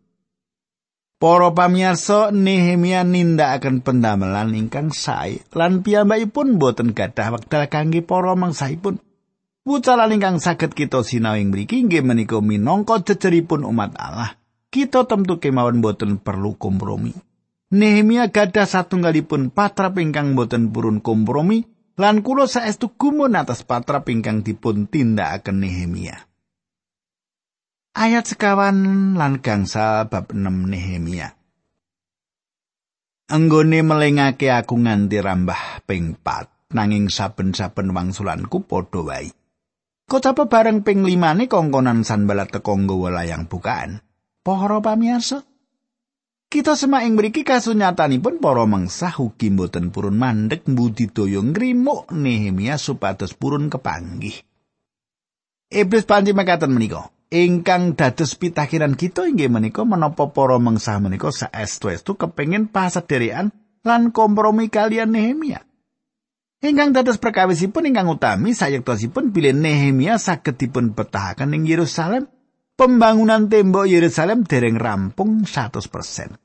Para 1.20 1.51
pamirsa 1.51 2.32
Nehemia 2.32 3.03
nindakaken 3.03 3.84
pendamelan 3.84 4.56
ingkang 4.56 4.96
sae 4.96 5.44
lan 5.51 5.84
piyambakipun 5.84 6.56
boten 6.56 6.96
gadah 6.96 7.36
wekdal 7.36 7.68
kangge 7.68 8.00
para 8.00 8.32
mengsahipun. 8.39 9.03
Wucalan 9.70 10.18
ingkang 10.18 10.42
saged 10.42 10.74
kita 10.74 11.06
sinau 11.06 11.38
ing 11.38 11.54
mriki 11.54 11.86
inggih 11.86 12.02
menika 12.02 12.42
minangka 12.42 13.06
jejeripun 13.06 13.62
umat 13.70 13.94
Allah. 14.02 14.34
Kita 14.74 15.06
tentu 15.06 15.38
kemawon 15.38 15.78
boten 15.78 16.18
perlu 16.18 16.58
kompromi. 16.58 17.14
Nehemia 17.70 18.34
gadah 18.34 18.66
satunggalipun 18.66 19.54
patrap 19.54 20.02
ingkang 20.02 20.34
boten 20.34 20.74
purun 20.74 21.06
kompromi 21.06 21.70
lan 22.02 22.26
kula 22.26 22.50
saestu 22.50 22.98
gumun 22.98 23.38
atas 23.38 23.62
patrap 23.62 24.10
ingkang 24.10 24.42
dipun 24.42 24.90
tindakaken 24.90 25.62
Nehemia. 25.62 26.18
Ayat 27.94 28.26
sekawan 28.26 29.14
lan 29.22 29.38
gangsa 29.38 30.10
bab 30.10 30.34
6 30.34 30.50
Nehemia. 30.66 31.38
Anggone 33.30 33.86
melengake 33.86 34.50
aku 34.50 34.82
nganti 34.82 35.22
rambah 35.22 35.86
ping 35.86 36.18
4 36.18 36.74
nanging 36.74 37.14
saben-saben 37.14 37.94
wangsulanku 37.94 38.66
padha 38.66 39.06
wae. 39.06 39.38
Kocapa 40.10 40.50
bareng 40.50 40.82
ping 40.82 41.06
limane 41.06 41.46
kongkonan 41.46 42.01
sanbalat 42.01 42.50
teko 42.50 42.74
nggawa 42.82 43.22
layang 43.22 43.46
bukaan. 43.46 44.01
Para 44.42 44.82
pamirsa, 44.82 45.46
kita 46.50 46.74
semak 46.74 47.06
ing 47.06 47.13
mriki 47.13 47.46
kasunyatanipun 47.46 48.42
para 48.42 48.66
mengsah 48.66 49.13
ugi 49.22 49.54
mboten 49.54 49.94
purun 49.94 50.18
mandek 50.18 50.66
mbudidaya 50.66 51.46
ngrimuk 51.46 52.10
Nehemia 52.10 52.82
supados 52.82 53.38
purun 53.38 53.70
kepanggih. 53.70 54.34
Iblis 55.70 56.10
panci 56.10 56.34
mekaten 56.34 56.74
menika. 56.74 57.13
Ingkang 57.30 57.94
dados 57.94 58.34
pitakiran 58.34 58.98
kita 58.98 59.30
inggih 59.30 59.54
menika 59.54 59.86
menapa 59.86 60.34
para 60.34 60.58
mengsah 60.58 60.98
menika 60.98 61.30
saestu-estu 61.30 62.18
kepengin 62.18 62.66
pasedherekan 62.66 63.54
lan 63.86 64.10
kompromi 64.10 64.74
kalian 64.74 65.13
Nehemia. 65.13 65.69
Ingkang 66.60 66.92
dados 66.92 67.16
perkawisipun 67.16 67.88
ingkang 67.88 68.12
utami 68.12 68.51
sayektosipun 68.51 69.32
bilih 69.32 69.56
Nehemia 69.56 70.20
saged 70.20 70.60
dipun 70.60 70.92
betahaken 70.92 71.56
ing 71.56 71.63
Yerusalem, 71.63 72.28
pembangunan 72.75 73.48
tembok 73.48 73.88
Yerusalem 73.88 74.44
dereng 74.44 74.75
rampung 74.75 75.48
100%. 75.48 76.36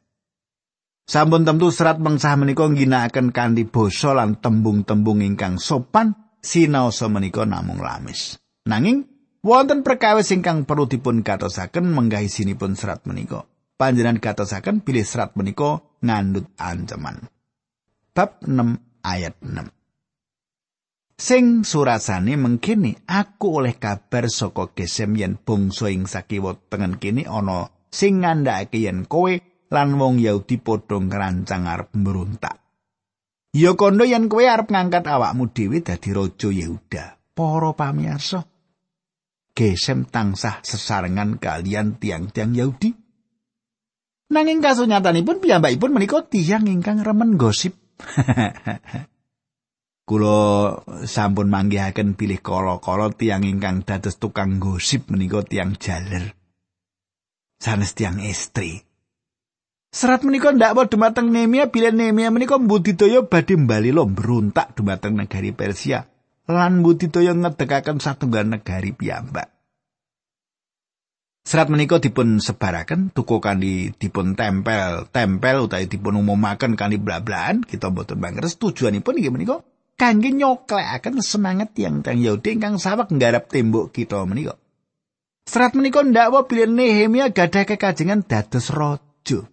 Sampun 1.05 1.43
tentu 1.43 1.69
serat 1.75 1.99
mengsah 1.99 2.39
menika 2.39 2.63
ngginakaken 2.63 3.35
kanthi 3.35 3.67
basa 3.67 4.15
lan 4.15 4.39
tembung-tembung 4.39 5.19
ingkang 5.19 5.59
sopan 5.59 6.15
sinaosa 6.39 7.11
menika 7.11 7.43
namung 7.43 7.83
lamis. 7.83 8.39
Nanging 8.71 9.11
wonten 9.43 9.83
perkawis 9.83 10.31
ingkang 10.31 10.63
perlu 10.63 10.87
dipun 10.87 11.27
katosaken 11.27 11.91
menggahi 11.91 12.31
sinipun 12.31 12.79
serat 12.79 13.03
menika. 13.05 13.45
Panjenengan 13.75 14.23
katosaken 14.23 14.87
bilih 14.87 15.03
serat 15.03 15.35
menika 15.35 15.83
ngandut 16.07 16.47
ancaman. 16.55 17.27
Bab 18.15 18.41
6 18.47 19.03
ayat 19.03 19.35
6. 19.43 19.84
Sing 21.15 21.63
surasane 21.63 22.35
mengkini 22.35 22.99
aku 23.07 23.63
oleh 23.63 23.79
kabar 23.79 24.27
saka 24.27 24.75
Gesem 24.75 25.15
yen 25.15 25.39
bangsa 25.39 25.87
ing 25.87 26.11
sakiwa 26.11 26.59
tengen 26.67 26.99
kene 26.99 27.23
ana 27.23 27.71
sing 27.87 28.27
ngandhakake 28.27 28.83
yen 28.83 29.07
kowe 29.07 29.31
lan 29.71 29.95
wong 29.95 30.19
Yahudi 30.19 30.59
padha 30.59 30.99
ngrancang 30.99 31.71
arep 31.71 31.95
mbrontak. 31.95 32.59
Ya 33.55 33.79
kondo 33.79 34.03
yen 34.03 34.27
kowe 34.27 34.43
arep 34.43 34.67
ngangkat 34.75 35.07
awakmu 35.07 35.55
dhewe 35.55 35.87
dadi 35.87 36.11
raja 36.11 36.51
Yehuda. 36.51 37.05
Para 37.35 37.71
pamirsa, 37.75 38.47
Gesem 39.55 40.11
tansah 40.11 40.67
sesarengan 40.67 41.39
kalian 41.39 41.95
tiang-tiang 41.99 42.59
Yahudi. 42.59 42.91
Nanging 44.35 44.59
kasunyatanipun 44.59 45.39
piyambakipun 45.39 45.95
menika 45.95 46.27
tiang 46.27 46.67
ingkang 46.67 47.07
remen 47.07 47.39
gosip. 47.39 47.79
Kulo 50.05 50.85
sampun 51.09 51.49
manggihaken 51.49 52.13
pilih 52.13 52.45
kala-kala 52.45 53.09
tiang 53.17 53.41
ingkang 53.41 53.89
dados 53.89 54.21
tukang 54.21 54.61
gosip 54.61 55.09
menika 55.09 55.41
tiang 55.41 55.81
jaler. 55.81 56.37
Sanes 57.57 57.97
tiang 57.97 58.21
istri. 58.21 58.85
Serat 59.89 60.21
menika 60.21 60.53
ndak 60.53 60.77
apa 60.77 60.83
dumateng 60.93 61.33
Nemia 61.33 61.73
bila 61.73 61.89
Nemia 61.89 62.29
menika 62.29 62.61
mbudidaya 62.61 63.25
badhe 63.25 63.57
mbali 63.57 63.97
lo 63.97 64.05
beruntak 64.05 64.77
dumateng 64.77 65.17
negari 65.17 65.57
Persia 65.57 66.05
lan 66.53 66.85
mbudidaya 66.85 67.33
ngedekaken 67.33 67.97
satunggal 67.97 68.45
negari 68.45 68.93
piyambak. 68.93 69.49
Serat 71.49 71.73
menika 71.73 71.97
dipun 71.97 72.45
sebaraken 72.45 73.09
tuku 73.17 73.41
kanthi 73.41 73.97
dipun 73.97 74.37
tempel, 74.37 75.09
tempel 75.09 75.65
utawi 75.65 75.89
dipun 75.89 76.21
umumaken 76.21 76.77
kanthi 76.77 77.01
blablaan 77.01 77.65
kita 77.65 77.89
mboten 77.89 78.21
mangertos 78.21 78.61
tujuanipun 78.61 79.17
inggih 79.17 79.33
menika 79.33 79.65
kangge 79.95 80.35
nyoklekaken 80.35 81.23
semangat 81.23 81.75
yang 81.79 82.03
tang 82.03 82.19
Yahudi 82.19 82.59
ingkang 82.59 82.77
sawek 82.79 83.11
nggarap 83.11 83.51
tembok 83.51 83.95
kita 83.95 84.23
menika. 84.27 84.59
Serat 85.45 85.77
menika 85.77 86.01
ndakwa 86.01 86.49
bilih 86.49 86.73
Nehemia 86.73 87.29
gadah 87.29 87.69
kekajengan 87.69 88.25
dados 88.25 88.73
raja. 88.73 89.45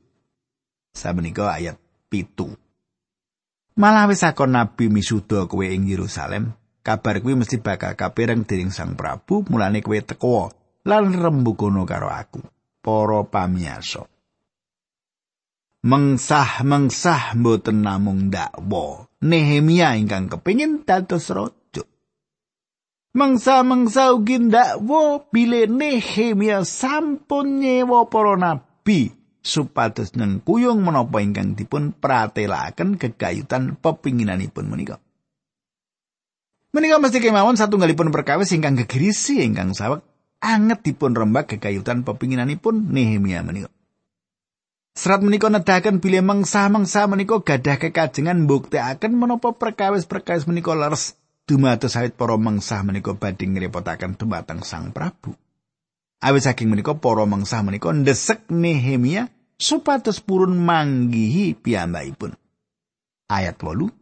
Sabenika 0.96 1.52
ayat 1.52 1.76
pitu. 2.08 2.52
Malah 3.76 4.08
wis 4.12 4.24
akon 4.24 4.56
nabi 4.56 4.92
misuda 4.92 5.48
kowe 5.48 5.64
ing 5.64 5.88
Yerusalem, 5.88 6.52
kabar 6.84 7.24
kuwi 7.24 7.40
mesti 7.40 7.64
bakal 7.64 7.96
kapireng 7.96 8.44
dening 8.44 8.72
Sang 8.72 9.00
Prabu, 9.00 9.48
mulane 9.48 9.80
kowe 9.80 9.96
teko 10.00 10.52
lan 10.88 11.16
rembugono 11.16 11.88
karo 11.88 12.12
aku. 12.12 12.44
Para 12.82 13.24
pamirsa. 13.24 14.04
Mengsah-mengsah 15.82 17.38
mboten 17.38 17.82
namung 17.82 18.30
dakwa. 18.30 19.10
Nehemia 19.22 19.98
ingkang 19.98 20.30
kepingin 20.34 20.82
dados 20.86 21.30
raja. 21.30 21.86
Mengsa-mengsa 23.12 24.16
ugi 24.16 24.40
dakwa 24.50 25.26
bile 25.30 25.68
Nehemia 25.70 26.64
sampun 26.66 27.62
nyewa 27.62 28.08
para 28.10 28.34
nabi 28.40 29.14
supados 29.42 30.14
nengkuyung 30.14 30.82
menapa 30.86 31.20
ingkang 31.22 31.58
dipun 31.58 31.98
pratelaken 31.98 32.98
kegayutan 32.98 33.78
pepinginanipun 33.78 34.66
menika. 34.70 35.02
Menika 36.72 37.04
mesti 37.04 37.20
kemawon 37.20 37.60
satunggalipun 37.60 38.16
perkawis 38.16 38.56
ingkang 38.56 38.80
gegirisi 38.80 39.44
ingkang 39.44 39.76
sawek 39.76 40.02
anget 40.40 40.82
dipun 40.88 41.12
rembak 41.12 41.52
kegayutan 41.52 42.08
pepinginanipun 42.08 42.90
Nehemia 42.90 43.44
menika. 43.44 43.70
Serat 44.92 45.24
menika 45.24 45.48
nedahaken 45.48 46.04
bilih 46.04 46.20
mangsa-mangsa 46.20 47.08
menika 47.08 47.40
gadah 47.40 47.80
kekajengan 47.80 48.44
mbuktekaken 48.44 49.16
menapa 49.16 49.56
perkawis-perkawis 49.56 50.44
menika 50.52 50.76
leres 50.76 51.16
dumados 51.48 51.96
sawit 51.96 52.20
para 52.20 52.36
mangsa 52.36 52.84
menika 52.84 53.16
badhe 53.16 53.48
ngrepotaken 53.48 54.20
dumateng 54.20 54.68
Sang 54.68 54.92
Prabu. 54.92 55.32
Awit 56.20 56.44
saking 56.44 56.68
menika 56.68 56.92
para 57.00 57.24
mangsa 57.24 57.64
menika 57.64 57.88
ndesek 57.96 58.52
Nehemia 58.52 59.32
supados 59.56 60.20
purun 60.20 60.60
manggihi 60.60 61.56
piyambakipun. 61.56 62.36
Ayat 63.32 63.64
8 63.64 63.96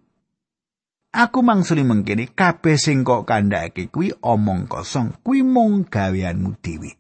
Aku 1.09 1.41
mangsuli 1.41 1.81
mengkene 1.81 2.29
kabeh 2.33 2.77
sing 2.77 3.01
kok 3.01 3.25
kandhake 3.25 3.89
omong 4.21 4.69
kosong, 4.69 5.17
kuwi 5.25 5.41
mung 5.41 5.89
gaweanmu 5.89 6.53
dhewe. 6.61 6.98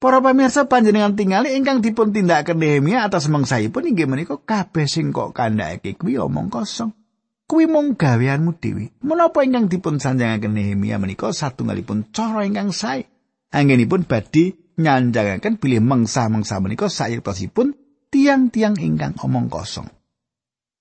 Para 0.00 0.24
pamirsa 0.24 0.64
panjenengan 0.64 1.12
tingali 1.12 1.60
ingkang 1.60 1.84
dipun 1.84 2.16
tindakaken 2.16 2.56
Nehemia 2.56 3.04
atas 3.04 3.28
mangsaipun 3.28 3.84
inggih 3.84 4.08
menika 4.08 4.40
kabeh 4.40 4.88
sing 4.88 5.12
kok 5.12 5.36
kandhake 5.36 5.92
kuwi 5.92 6.16
omong 6.16 6.48
kosong. 6.48 6.96
Kuwi 7.44 7.68
mung 7.68 8.00
gaweanmu 8.00 8.56
dhewe. 8.56 8.96
Menapa 9.04 9.44
ingkang 9.44 9.68
dipun 9.68 10.00
sanjangaken 10.00 10.56
Nehemia 10.56 10.96
menika 10.96 11.36
satunggalipun 11.36 12.08
cara 12.16 12.48
ingkang 12.48 12.72
sae. 12.72 13.12
Anggenipun 13.52 14.08
badhe 14.08 14.56
nyanjangaken 14.80 15.60
bilih 15.60 15.84
mangsa-mangsa 15.84 16.64
menika 16.64 16.88
sayektosipun 16.88 17.76
tiang-tiang 18.08 18.80
ingkang 18.80 19.20
omong 19.20 19.52
kosong. 19.52 19.84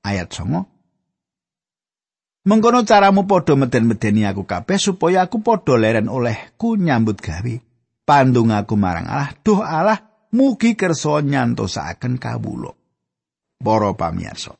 Ayat 0.07 0.31
9 0.31 2.47
Mengkono 2.47 2.87
caramu 2.87 3.27
padha 3.27 3.59
meden-medeni 3.59 4.23
aku 4.23 4.47
kabeh 4.47 4.79
supaya 4.79 5.27
aku 5.27 5.43
padha 5.43 5.75
leren 5.75 6.07
olehku 6.07 6.79
nyambut 6.79 7.19
gawe. 7.19 7.68
Pandung 8.09 8.49
aku 8.49 8.73
marang 8.73 9.05
Allah 9.05 9.37
duh 9.45 9.61
Allah 9.61 10.01
mugi 10.33 10.73
kersa 10.73 11.21
nyantosaken 11.21 12.17
kawula. 12.17 12.73
Para 13.61 13.93
pamirsa. 13.93 14.57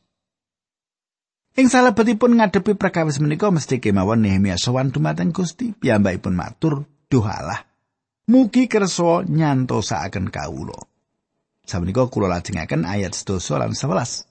Ing 1.57 1.65
salebetipun 1.65 2.37
ngadepi 2.37 2.77
perkawis 2.77 3.17
menika 3.17 3.49
mesti 3.49 3.81
kemawon 3.81 4.21
Nehemia 4.21 4.53
sowan 4.53 4.93
dumateng 4.93 5.33
Gusti 5.33 5.73
piyambakipun 5.73 6.37
matur 6.37 6.85
duh 7.09 7.25
Allah 7.25 7.65
mugi 8.29 8.69
kersa 8.69 9.25
nyantosaken 9.25 10.29
kawula. 10.29 10.77
Samenika 11.65 12.05
kula 12.05 12.29
lajengaken 12.29 12.85
ayat 12.85 13.17
12 13.17 13.61
lan 13.61 13.73
11 13.73 14.29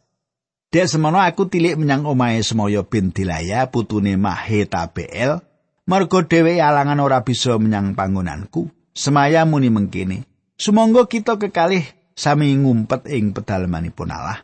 Dek 0.68 0.84
semono 0.84 1.22
aku 1.22 1.48
tilik 1.48 1.80
menyang 1.80 2.04
omahe 2.04 2.44
Semoyo 2.44 2.84
bin 2.84 3.08
Dilaya 3.14 3.72
putune 3.72 4.20
Mahetabel 4.20 5.40
mergo 5.88 6.20
dhewe 6.26 6.60
alangan 6.60 7.00
ora 7.00 7.25
bisa 7.25 7.56
menyang 7.56 7.96
panggonanku 7.96 8.77
semaya 8.99 9.47
muni 9.47 9.71
mengkini. 9.71 10.26
Sumangga 10.59 11.07
kita 11.07 11.38
kekalih 11.38 11.87
sami 12.19 12.50
ngumpet 12.59 13.07
ing 13.14 13.31
pedalamanipun 13.31 14.11
Allah. 14.11 14.43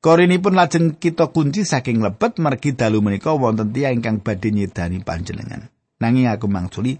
Korinipun 0.00 0.56
lajeng 0.56 0.96
kita 0.96 1.28
kunci 1.28 1.68
saking 1.68 2.00
lebet 2.00 2.40
mergi 2.40 2.72
dalu 2.72 3.04
menika 3.04 3.36
wonten 3.36 3.76
tiyang 3.76 4.00
ingkang 4.00 4.24
badhe 4.24 4.48
nyedani 4.48 5.04
panjenengan. 5.04 5.68
Nanging 6.00 6.32
aku 6.32 6.48
mangsuli, 6.48 6.96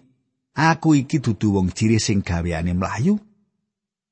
aku 0.52 1.00
iki 1.00 1.24
dudu 1.24 1.56
wong 1.56 1.72
ciri 1.72 1.96
sing 1.96 2.20
gaweane 2.20 2.76
mlayu. 2.76 3.16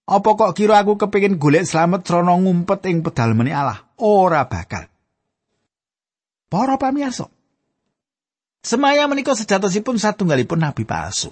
Apa 0.04 0.36
kok 0.36 0.56
kira 0.56 0.80
aku 0.80 0.96
kepengin 1.00 1.40
golek 1.40 1.68
slamet 1.68 2.04
srana 2.04 2.36
ngumpet 2.36 2.88
ing 2.88 3.04
pedalamane 3.04 3.52
Allah? 3.52 3.84
Ora 4.00 4.48
bakal. 4.48 4.88
Para 6.48 6.76
pamirsa, 6.76 7.28
Semaya 8.64 9.04
menika 9.04 9.36
sejatosipun 9.36 10.00
satunggalipun 10.00 10.64
nabi 10.64 10.88
palsu. 10.88 11.28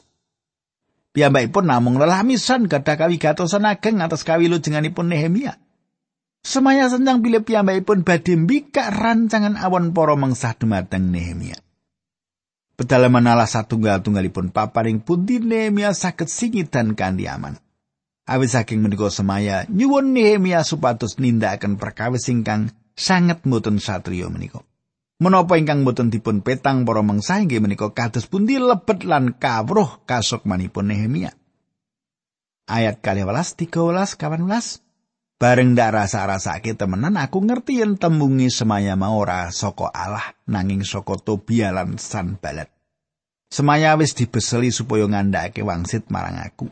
Piyambakipun 1.12 1.68
namung 1.68 2.00
lelamisan 2.00 2.64
gadah 2.64 2.96
kawigatosan 2.96 3.68
ageng 3.68 4.00
atas 4.00 4.24
kawilujenganipun 4.24 5.12
Nehemia. 5.12 5.60
Semaya 6.40 6.88
senjang 6.88 7.20
bilih 7.20 7.44
piyambakipun 7.44 8.02
badhe 8.02 8.34
mbikak 8.34 8.88
rancangan 8.90 9.60
awan 9.60 9.92
para 9.92 10.16
mengsah 10.16 10.56
dumateng 10.56 11.12
Nehemia. 11.12 11.60
Pedalaman 12.72 13.28
Allah 13.28 13.46
satunggal-tunggalipun 13.46 14.50
paparing 14.50 15.04
pundi 15.04 15.38
Nehemia 15.38 15.92
saged 15.92 16.32
singit 16.32 16.72
dan 16.72 16.96
kanthi 16.96 17.28
aman. 17.28 17.60
Awis 18.24 18.56
saking 18.56 18.80
menika 18.80 19.12
semaya 19.12 19.68
nyuwun 19.68 20.16
Nehemia 20.16 20.64
supados 20.64 21.20
nindakaken 21.20 21.76
perkawis 21.76 22.26
ingkang 22.32 22.72
sanget 22.96 23.44
mboten 23.44 23.76
satriya 23.76 24.32
menika. 24.32 24.64
Menapa 25.22 25.54
ingkang 25.54 25.86
boten 25.86 26.10
dipun 26.10 26.42
petang 26.42 26.82
para 26.82 26.98
mangsa 26.98 27.38
inggih 27.38 27.62
menika 27.62 27.94
kados 27.94 28.26
pundi 28.26 28.58
lebet 28.58 29.06
lan 29.06 29.38
kawruh 29.38 30.02
kasukmanipun 30.02 30.90
Nehemia. 30.90 31.30
Ayat 32.66 32.98
12 32.98 33.30
13 33.30 34.18
18 34.18 34.82
Bareng 35.38 35.78
ndak 35.78 35.94
rasa-rasake 35.94 36.74
temenan 36.74 37.14
aku 37.18 37.38
ngerti 37.38 37.82
yen 37.82 37.94
tembungi 37.98 38.50
semaya 38.50 38.98
mau 38.98 39.22
ora 39.22 39.46
saka 39.54 39.94
Allah 39.94 40.34
nanging 40.50 40.82
saka 40.82 41.14
Tobia 41.22 41.70
lan 41.70 42.02
Sanbalat. 42.02 42.70
Semaya 43.46 43.94
wis 43.94 44.18
dibeseli 44.18 44.74
supaya 44.74 45.06
ngandhake 45.06 45.62
wangsit 45.62 46.10
marang 46.10 46.42
aku. 46.42 46.66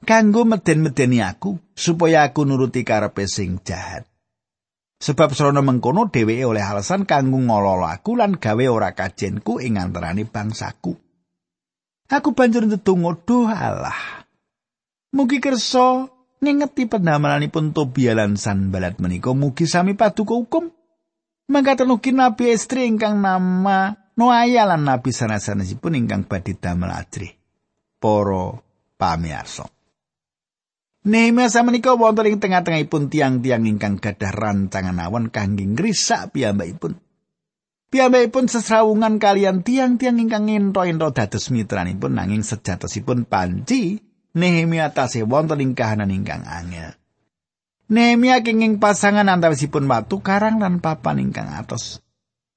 Kanggo 0.00 0.48
meden-medeni 0.48 1.20
aku 1.20 1.60
supaya 1.76 2.24
aku 2.24 2.48
nuruti 2.48 2.88
karepe 2.88 3.28
sing 3.28 3.60
jahat. 3.60 4.08
Sebab 4.96 5.36
srana 5.36 5.60
mengkono 5.60 6.08
dheweke 6.08 6.48
oleh 6.48 6.64
alasan 6.64 7.04
kanggo 7.04 7.36
ngololo 7.36 7.84
aku 7.84 8.16
lan 8.16 8.40
gawe 8.40 8.64
ora 8.72 8.96
kajenku 8.96 9.60
ing 9.60 9.76
antarané 9.76 10.24
bangsaku. 10.24 10.96
Aku 12.06 12.32
banjur 12.32 12.64
ndedonga 12.64 13.12
Allah. 13.52 14.26
Mugi 15.12 15.42
kersa 15.42 16.08
ngingeti 16.40 16.88
pendamelanipun 16.88 17.76
Tobia 17.76 18.16
lan 18.16 18.40
Sanbalat 18.40 18.96
menika 19.02 19.36
mugi 19.36 19.68
sami 19.68 19.98
paduka 19.98 20.32
hukum. 20.32 20.72
Mangkaten 21.46 21.92
ugi 21.92 22.10
Nabi 22.10 22.50
Estri 22.50 22.90
ingkang 22.90 23.22
nama 23.22 23.94
Noaya 24.16 24.64
lan 24.64 24.88
Nabi 24.88 25.12
sanasanesipun 25.12 25.92
ingkang 25.92 26.24
badhe 26.24 26.56
damel 26.56 26.88
ajrih. 26.88 27.36
Para 28.00 28.56
pamirsa. 28.96 29.75
Nehemia 31.06 31.46
samenika 31.46 31.94
wonten 31.94 32.26
ing 32.26 32.42
tengah-tengahipun 32.42 33.06
tiang-tiang 33.06 33.62
ingkang 33.62 34.02
gadah 34.02 34.34
rancangan 34.34 34.98
awan 34.98 35.30
kangge 35.30 35.62
ngrisak 35.62 36.34
piyambakipun. 36.34 36.98
Piyambakipun 37.94 38.50
sesrawungan 38.50 39.22
kalian 39.22 39.62
tiang-tiang 39.62 40.18
ingkang 40.18 40.50
ngento-ento 40.50 41.14
dados 41.14 41.54
mitranipun 41.54 42.18
nanging 42.18 42.42
sejatosipun 42.42 43.22
panci 43.30 44.02
Nehemia 44.36 44.92
tasih 44.92 45.24
wonten 45.24 45.64
ing 45.64 45.72
kahanan 45.72 46.12
ingkang 46.12 46.44
angel. 46.44 46.92
Nehemia 47.88 48.44
kenging 48.44 48.82
pasangan 48.82 49.30
antawisipun 49.30 49.86
watu 49.86 50.20
karang 50.20 50.58
lan 50.58 50.84
papan 50.84 51.22
ingkang 51.22 51.54
atos. 51.54 52.04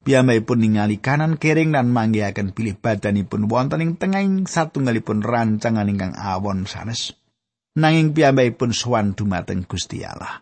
Piyambakipun 0.04 0.60
ningali 0.60 0.98
kanan 0.98 1.38
kering 1.38 1.72
dan 1.72 1.94
manggihaken 1.94 2.52
pilih 2.52 2.76
badanipun 2.82 3.46
wonten 3.46 3.80
ing 3.80 3.94
tengahing 3.96 4.50
satunggalipun 4.50 5.22
rancangan 5.24 5.86
ingkang 5.86 6.18
awon 6.18 6.66
sanes. 6.66 7.19
Nanging 7.78 8.16
piyambakipun 8.16 8.72
sowan 8.74 9.14
dumateng 9.14 9.68
Gusti 9.68 10.02
Allah. 10.02 10.42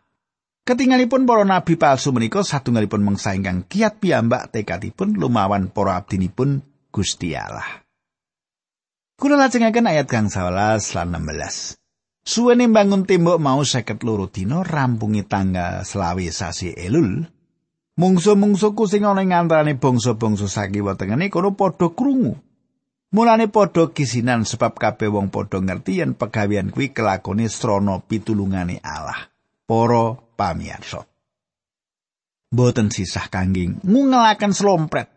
Ketingalipun 0.67 1.23
para 1.23 1.47
nabi 1.47 1.79
palsu 1.79 2.11
menika 2.11 2.43
satunggalipun 2.43 2.99
mangsa 2.99 3.31
ingkang 3.31 3.63
kiat 3.71 4.03
piyambak 4.03 4.51
tekadipun 4.51 5.15
lumawan 5.15 5.71
para 5.71 5.95
abdinipun 5.95 6.59
Gusti 6.91 7.39
Allah. 7.39 7.87
Kula 9.17 9.39
lajengaken 9.39 9.87
ayat 9.87 10.05
kang 10.11 10.27
11 10.27 10.93
lan 10.93 11.09
16. 11.15 11.79
Suwene 12.27 12.67
bangun 12.67 13.07
tembok 13.07 13.39
mau 13.39 13.63
seket 13.63 14.03
loro 14.03 14.27
dina 14.27 14.59
rampungi 14.59 15.23
tanggal 15.23 15.87
selawe 15.87 16.27
sasi 16.27 16.75
Elul. 16.75 17.23
Mungsu-mungsuku 17.97 18.83
sing 18.85 19.07
ana 19.07 19.23
ing 19.23 19.33
antarané 19.33 19.79
bangsa-bangsa 19.79 20.45
sakiwa 20.51 20.99
tengene 20.99 21.31
kono 21.31 21.55
padha 21.55 21.89
krungu 21.95 22.37
Mulane 23.07 23.47
padha 23.47 23.95
kisinan 23.95 24.43
sebab 24.43 24.75
kabeh 24.75 25.07
wong 25.07 25.31
padha 25.31 25.63
ngerti 25.63 26.03
yen 26.03 26.19
pegawean 26.19 26.75
kuwi 26.75 26.91
kelakone 26.91 27.47
srana 27.47 28.03
pitulungane 28.03 28.83
Allah. 28.83 29.31
Para 29.63 30.15
pamirsa. 30.35 31.07
Boten 32.47 32.91
sisah 32.91 33.27
kangge 33.27 33.79
ngungelaken 33.83 34.55
slompret 34.55 35.07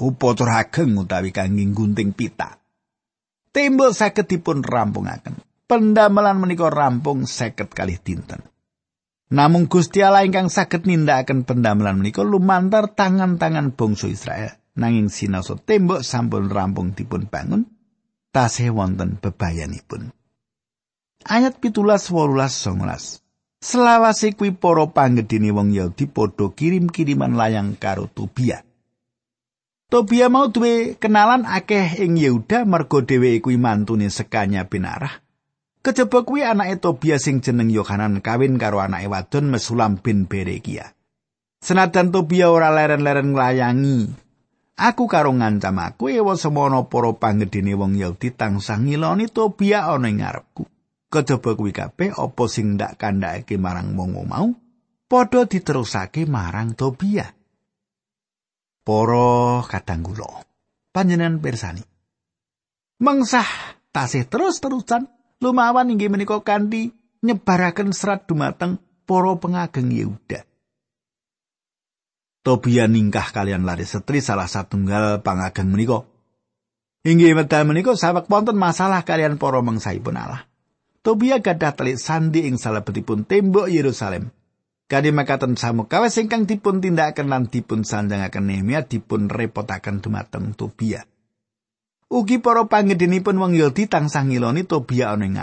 upacara 0.00 0.64
ageng 0.64 0.96
utawi 0.96 1.28
kangge 1.32 1.64
gunting 1.72 2.16
pita. 2.16 2.56
Tembok 3.52 3.92
saged 3.92 4.28
dipun 4.28 4.64
rampungaken. 4.64 5.36
Pendamelan 5.68 6.40
menika 6.40 6.72
rampung 6.72 7.28
seket 7.28 7.72
kali 7.72 8.00
dinten. 8.00 8.40
Namung 9.32 9.68
Gusti 9.68 10.04
Allah 10.04 10.24
ingkang 10.24 10.52
saged 10.52 10.84
nindakaken 10.84 11.44
pendamelan 11.48 12.00
menika 12.00 12.24
lumantar 12.24 12.92
tangan-tangan 12.92 13.72
bangsa 13.72 14.08
Israel. 14.08 14.61
Nanging 14.78 15.12
sinaosa 15.12 15.58
tembok 15.60 16.00
sampun 16.00 16.48
rampung 16.48 16.96
dipun 16.96 17.28
bangun 17.28 17.68
tasih 18.32 18.72
wonten 18.72 19.20
bebayanipun. 19.20 20.12
Ayat 21.22 21.62
pitulas 21.62 22.10
wolulas 22.10 22.56
songlas 22.56 23.22
selawase 23.62 24.34
kuwi 24.34 24.50
para 24.58 24.90
panggedene 24.90 25.54
wong 25.54 25.70
Yahudi 25.70 26.10
kirim-kiriman 26.58 27.38
layang 27.38 27.78
karo 27.78 28.10
Tobia. 28.10 28.66
Tobia 29.86 30.26
mau 30.32 30.48
duwe 30.48 30.96
kenalan 30.98 31.44
akeh 31.46 32.00
ing 32.02 32.16
Yehuda 32.16 32.64
mergo 32.64 33.04
dheweke 33.04 33.44
kuwi 33.44 33.60
mantune 33.60 34.08
sekanya 34.08 34.64
binarah 34.64 35.20
Kejaba 35.82 36.22
kuwi 36.22 36.46
anake 36.46 36.78
Tobia 36.78 37.18
sing 37.18 37.42
jeneng 37.42 37.66
Yohanan 37.66 38.22
kawin 38.22 38.54
karo 38.54 38.78
anake 38.78 39.10
wadon 39.10 39.50
Mesulam 39.50 39.98
bin 39.98 40.30
Berekia. 40.30 40.94
Senajan 41.58 42.14
Tobia 42.14 42.54
ora 42.54 42.70
leren-leren 42.70 43.34
nglayangi 43.34 44.14
Aku 44.72 45.04
karo 45.04 45.36
ngancam 45.36 45.76
aku 45.78 46.08
ewa 46.08 46.32
semono 46.34 46.88
para 46.88 47.12
panggedene 47.12 47.76
wong 47.76 48.00
Yahudi 48.00 48.32
tansah 48.32 48.80
ngiloni 48.80 49.28
Tobia 49.28 49.92
ana 49.92 50.08
ing 50.08 50.24
ngarepku. 50.24 50.64
Kejaba 51.12 51.52
kuwi 51.52 51.76
kabeh 51.76 52.16
apa 52.16 52.44
sing 52.48 52.80
ndak 52.80 52.96
kandhake 52.96 53.60
marang 53.60 53.92
wong 53.92 54.16
mau 54.24 54.48
padha 55.12 55.44
diterusake 55.44 56.24
marang 56.24 56.72
Tobia. 56.72 57.28
Para 58.82 59.60
kadang 59.68 60.02
kula 60.08 60.48
panjenengan 60.90 61.36
pirsani. 61.38 61.84
Mengsah 63.02 63.46
tasih 63.92 64.24
terus-terusan 64.24 65.04
lumawan 65.44 65.92
inggih 65.92 66.08
menika 66.08 66.40
kanthi 66.40 66.96
nyebaraken 67.20 67.92
serat 67.92 68.24
dumateng 68.24 68.80
para 69.04 69.36
pengageng 69.36 69.92
Yehuda. 69.92 70.48
Tobia 72.42 72.90
ningkah 72.90 73.30
kalian 73.30 73.62
lari 73.62 73.86
setri 73.86 74.18
salah 74.18 74.50
satunggal 74.50 75.22
pangageng 75.22 75.70
menika. 75.70 76.02
Inggih 77.06 77.38
medal 77.38 77.62
menika 77.70 77.94
sawek 77.94 78.26
wonten 78.26 78.58
masalah 78.58 79.06
kalian 79.06 79.38
para 79.38 79.62
mangsaipun 79.62 80.18
Allah. 80.18 80.42
Tobia 81.06 81.38
gadah 81.38 81.78
telik 81.78 82.02
sandi 82.02 82.50
ing 82.50 82.58
salebetipun 82.58 83.30
tembok 83.30 83.70
Yerusalem. 83.70 84.34
Kadi 84.90 85.14
makaten 85.14 85.54
samukawis 85.54 86.18
ingkang 86.18 86.50
dipun 86.50 86.82
tindakaken 86.82 87.30
lan 87.30 87.46
dipun 87.46 87.86
sanjangaken 87.86 88.50
Nehemia 88.50 88.82
dipun 88.90 89.30
repotaken 89.30 90.02
dumateng 90.02 90.58
Tobia. 90.58 91.06
Ugi 92.10 92.42
para 92.42 92.66
pangedinipun 92.66 93.38
wong 93.38 93.54
Yahudi 93.54 93.86
tansah 93.86 94.26
ngiloni 94.26 94.66
Tobia 94.66 95.14
ana 95.14 95.30
ing. 95.30 95.38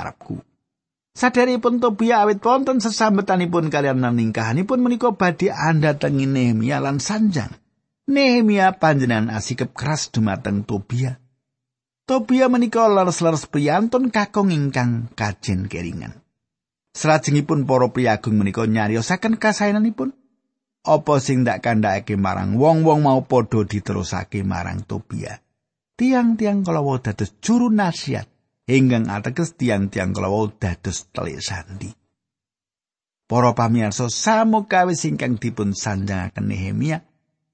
Saderipun 1.19 1.83
Tobia 1.83 2.23
awit 2.23 2.39
wonten 2.39 2.79
sesambetanipun 2.79 3.67
kalian 3.67 3.99
naningkahanipun 3.99 4.79
menika 4.79 5.11
badhe 5.11 5.51
anda 5.51 5.91
tengi 5.99 6.23
Nehemia 6.23 6.79
lan 6.79 7.03
sanjang. 7.03 7.51
Nehemia 8.07 8.79
panjenengan 8.79 9.27
asikep 9.27 9.75
keras 9.75 10.15
dumateng 10.15 10.63
Tobia. 10.63 11.19
Tobia 12.07 12.47
menika 12.47 12.87
leres-leres 12.87 13.51
priyantun 13.51 14.15
kakung 14.15 14.47
ingkang 14.55 15.11
kajen 15.11 15.67
keringan. 15.67 16.23
Salajengipun 16.95 17.67
para 17.67 17.91
priyagung 17.91 18.39
menika 18.39 18.63
nyariosaken 18.63 19.35
kasaenanipun 19.35 20.15
apa 20.87 21.19
sing 21.19 21.43
ndak 21.43 21.59
kandhake 21.59 22.15
marang 22.15 22.55
wong-wong 22.55 23.03
mau 23.03 23.27
padha 23.27 23.67
diterusake 23.67 24.47
marang 24.47 24.87
Tobia. 24.87 25.43
Tiang-tiang 25.99 26.63
kalawa 26.63 27.03
dados 27.03 27.35
juru 27.43 27.67
nasihat 27.67 28.38
ingkang 28.69 29.09
ateges 29.09 29.57
tiang-tiang 29.57 30.13
kalawa 30.13 30.53
dados 30.61 31.09
telik 31.09 31.41
sandi. 31.41 31.89
Para 33.25 33.57
pamirsa 33.57 34.09
samukawis 34.09 35.09
ingkang 35.09 35.41
dipun 35.41 35.73
sanjangaken 35.73 36.45
Nehemia 36.45 37.01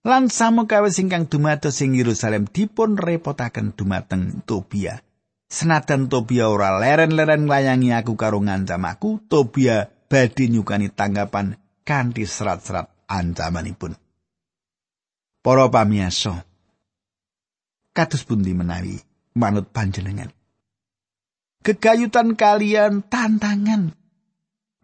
lan 0.04 0.28
samukawis 0.28 1.00
ingkang 1.00 1.32
dumados 1.32 1.80
ing 1.80 1.96
Yerusalem 1.96 2.52
dipun 2.52 3.00
repotaken 3.00 3.72
dumateng 3.72 4.44
Tobia. 4.44 5.00
Senadan 5.48 6.12
Tobia 6.12 6.52
ora 6.52 6.76
leren-leren 6.76 7.48
nglayangi 7.48 7.96
aku 7.96 8.20
karo 8.20 8.44
ngancam 8.44 8.84
aku, 8.84 9.24
Tobia 9.32 9.88
badhe 9.88 10.52
nyukani 10.52 10.92
tanggapan 10.92 11.56
kanthi 11.88 12.28
serat-serat 12.28 12.92
ancamanipun. 13.08 13.96
Para 15.40 15.70
pamirsa, 15.70 16.44
kados 17.94 18.26
pundi 18.26 18.52
menawi 18.52 18.98
manut 19.38 19.70
panjenengan? 19.70 20.35
Kegayutan 21.66 22.38
kalian 22.38 23.02
tantangan 23.10 23.98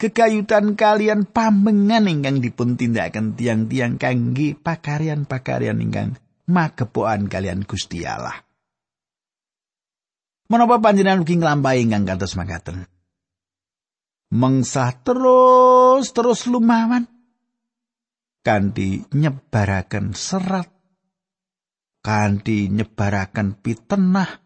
kegayutan 0.01 0.73
kalian 0.73 1.29
pamengan 1.29 2.09
ingkang 2.09 2.41
dipun 2.41 2.73
tindakaken 2.73 3.37
tiang-tiang 3.37 4.01
kangge 4.01 4.57
pakarian-pakarian 4.57 5.77
ingkang 5.77 6.17
magepokan 6.49 7.29
kalian 7.29 7.61
Gusti 7.69 8.01
Allah. 8.01 8.41
Menapa 10.49 10.81
panjenengan 10.81 11.21
ugi 11.21 11.37
nglampahi 11.37 11.85
ingkang 11.85 12.09
kados 12.09 12.33
makaten? 12.33 12.89
Mengsah 14.33 15.05
terus 15.05 16.09
terus 16.17 16.49
lumawan 16.49 17.05
kanthi 18.41 19.05
nyebaraken 19.13 20.17
serat 20.17 20.65
kanthi 22.01 22.73
nyebaraken 22.73 23.53
pitenah 23.61 24.40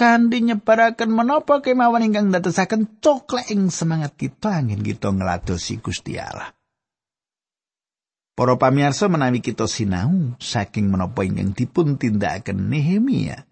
kanthi 0.00 0.40
nyebaraken 0.40 1.12
menapa 1.12 1.60
kemawon 1.60 2.08
ingkang 2.08 2.32
ndadosaken 2.32 3.04
coklek 3.04 3.52
ing 3.52 3.68
semangat 3.68 4.16
kita 4.16 4.64
angin 4.64 4.80
kita 4.80 5.12
ngladosi 5.12 5.84
Gusti 5.84 6.16
Allah. 6.16 6.56
Para 8.32 8.56
pamirsa 8.56 9.12
menawi 9.12 9.44
kita 9.44 9.68
sinau 9.68 10.32
saking 10.40 10.88
menapa 10.88 11.20
ingkang 11.28 11.52
dipun 11.52 12.00
tindakaken 12.00 12.72
Nehemia. 12.72 13.44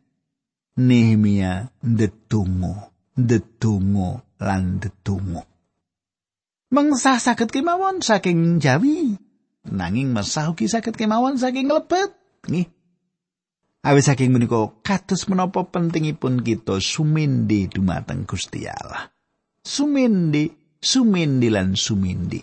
Nehemia 0.81 1.69
ndedonga, 1.85 2.89
ndedonga 3.13 4.25
lan 4.41 4.81
ndedonga. 4.81 5.45
Mengsah 6.73 7.21
saged 7.21 7.53
kemawon 7.53 8.01
saking 8.01 8.57
Jawi, 8.57 9.21
nanging 9.69 10.17
mesah 10.17 10.49
ugi 10.49 10.65
saged 10.65 10.97
kemawon 10.97 11.37
saking 11.37 11.69
lebet. 11.69 12.17
Nggih, 12.49 12.73
Awis 13.87 14.11
saking 14.11 14.35
menika 14.35 14.75
kados 14.83 15.31
menapa 15.31 15.63
pentingipun 15.71 16.43
kita 16.43 16.83
sumindi 16.83 17.71
dumateng 17.71 18.27
Gusti 18.27 18.67
Allah. 18.67 19.15
Sumindi, 19.63 20.51
sumindi 20.83 21.47
lan 21.47 21.79
sumindi. 21.79 22.43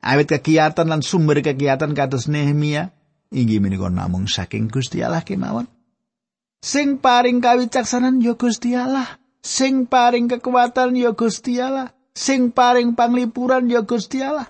Awit 0.00 0.28
kegiatan 0.28 0.88
lan 0.88 1.00
sumber 1.00 1.40
kegiatan 1.40 1.92
kados 1.96 2.28
Nehemia 2.28 2.92
inggih 3.32 3.62
menika 3.62 3.88
namung 3.88 4.26
saking 4.26 4.68
Gusti 4.68 5.00
Allah 5.00 5.24
kemawon. 5.24 5.70
Sing 6.60 7.00
paring 7.00 7.40
kawicaksanan 7.40 8.20
ya 8.20 8.36
Gusti 8.36 8.76
Allah, 8.76 9.16
sing 9.40 9.88
paring 9.88 10.28
kekuatan 10.28 10.92
ya 10.92 11.16
Gusti 11.16 11.56
Allah, 11.56 11.88
sing 12.12 12.52
paring 12.52 12.92
panglipuran 12.92 13.72
ya 13.72 13.80
Gusti 13.80 14.20
Allah. 14.20 14.44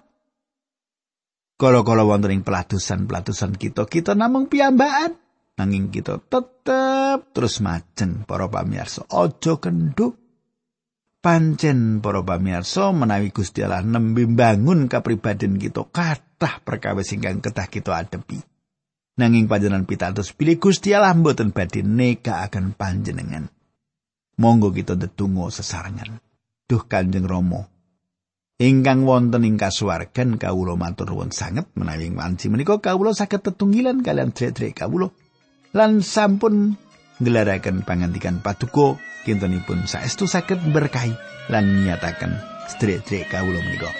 Kala-kala 1.60 2.08
wonten 2.08 2.34
ing 2.34 2.42
pelatusan-pelatusan 2.42 3.54
kita, 3.60 3.86
kita 3.86 4.18
namung 4.18 4.50
piyambakan. 4.50 5.19
Nanging 5.60 5.92
kita 5.92 6.16
tetep 6.24 7.36
terus 7.36 7.60
majeng 7.60 8.24
para 8.24 8.48
pamirsa 8.48 9.04
aja 9.12 9.60
kenduk 9.60 10.16
pancen 11.20 12.00
para 12.00 12.24
pamirsa 12.24 12.96
menawi 12.96 13.28
Gusti 13.28 13.60
Allah 13.60 13.84
nembe 13.84 14.24
bangun 14.24 14.88
kapribaden 14.88 15.60
kita 15.60 15.84
kathah 15.92 16.64
perkawis 16.64 17.12
ingkang 17.12 17.44
ketah 17.44 17.68
kita 17.68 17.92
adepi. 17.92 18.40
Nanging 19.20 19.52
panjenengan 19.52 19.84
pitados 19.84 20.32
pilih 20.32 20.56
Gusti 20.56 20.96
Allah 20.96 21.12
mboten 21.12 21.52
badhe 21.52 21.84
neka 21.84 22.40
akan 22.48 22.72
panjenengan. 22.72 23.52
Monggo 24.40 24.72
kita 24.72 24.96
ndedonga 24.96 25.52
sesarengan. 25.52 26.16
Duh 26.64 26.88
kanjeng 26.88 27.28
Rama. 27.28 27.68
Ingkang 28.60 29.04
wonten 29.04 29.44
ing 29.44 29.60
kasuwargan 29.60 30.40
kawula 30.40 30.76
matur 30.76 31.12
nuwun 31.12 31.32
sanget 31.32 31.68
menawi 31.76 32.12
wanci 32.12 32.48
menika 32.48 32.80
kawula 32.80 33.12
saged 33.12 33.44
tetunggilan 33.44 34.00
kalian 34.04 34.32
dherek-dherek 34.32 34.84
kawula 34.84 35.12
lan 35.70 36.02
sampun 36.02 36.74
ngelaraken 37.22 37.86
pangantikan 37.86 38.42
paduka 38.42 38.98
kintenipun 39.22 39.86
saestu 39.86 40.26
saged 40.26 40.58
berkahi 40.74 41.14
lan 41.52 41.86
nyataken 41.86 42.34
sedherek-sedherek 42.74 43.30
kawula 43.30 43.60
menika. 43.62 43.90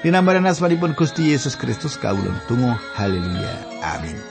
Dinambaran 0.00 0.48
asmanipun 0.48 0.96
Gusti 0.96 1.32
Yesus 1.32 1.60
Kristus 1.60 2.00
kawula 2.00 2.32
tunggu 2.48 2.72
haleluya 2.96 3.52
amin. 3.84 4.29